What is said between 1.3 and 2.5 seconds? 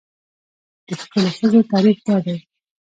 ښځې تعریف دا دی.